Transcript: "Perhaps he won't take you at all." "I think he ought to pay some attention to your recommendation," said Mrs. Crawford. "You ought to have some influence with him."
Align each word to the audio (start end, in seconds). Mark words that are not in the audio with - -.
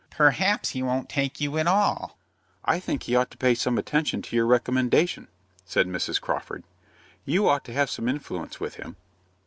"Perhaps 0.09 0.69
he 0.69 0.81
won't 0.81 1.09
take 1.09 1.39
you 1.39 1.59
at 1.59 1.67
all." 1.67 2.17
"I 2.65 2.79
think 2.79 3.03
he 3.03 3.15
ought 3.15 3.29
to 3.29 3.37
pay 3.37 3.53
some 3.53 3.77
attention 3.77 4.23
to 4.23 4.35
your 4.35 4.47
recommendation," 4.47 5.27
said 5.63 5.85
Mrs. 5.85 6.19
Crawford. 6.19 6.63
"You 7.23 7.47
ought 7.47 7.63
to 7.65 7.73
have 7.73 7.91
some 7.91 8.09
influence 8.09 8.59
with 8.59 8.77
him." 8.77 8.95